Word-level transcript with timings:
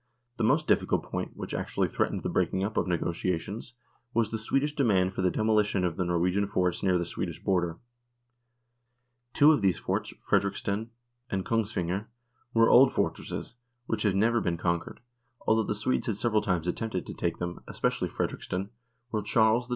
The 0.37 0.43
most 0.43 0.65
difficult 0.65 1.03
point, 1.03 1.37
which 1.37 1.53
actually 1.53 1.87
threatened 1.87 2.23
the 2.23 2.29
breaking 2.29 2.63
up 2.63 2.75
of 2.75 2.85
the 2.85 2.89
negotiations, 2.89 3.75
was 4.15 4.31
the 4.31 4.39
Swedish 4.39 4.73
demand 4.75 5.13
for 5.13 5.21
the 5.21 5.29
demolition 5.29 5.83
of 5.83 5.95
the 5.95 6.03
Nor 6.03 6.19
wegian 6.19 6.49
forts 6.49 6.81
near 6.81 6.97
the 6.97 7.05
Swedish 7.05 7.39
frontier. 7.43 7.77
Two 9.33 9.51
of 9.51 9.61
these 9.61 9.77
forts, 9.77 10.11
Frederiksten 10.27 10.87
and 11.29 11.45
Kongsvinger, 11.45 12.07
were 12.51 12.71
old 12.71 12.91
fortresses, 12.91 13.53
which 13.85 14.01
have 14.01 14.15
never 14.15 14.41
been 14.41 14.57
conquered, 14.57 15.01
although 15.45 15.61
the 15.61 15.75
Swedes 15.75 16.07
had 16.07 16.15
several 16.17 16.41
times 16.41 16.67
attempted 16.67 17.05
to 17.05 17.13
take 17.13 17.37
them, 17.37 17.49
L 17.49 17.53
146 17.57 17.59
NORWAY 17.61 17.61
AND 17.61 17.61
THE 17.61 17.61
UNION 17.61 17.61
WITH 17.67 17.75
SWEDEN 17.75 17.75
especially 17.75 18.09
Frederiksten, 18.09 18.69
where 19.11 19.21
Charles 19.21 19.67
XII. 19.67 19.69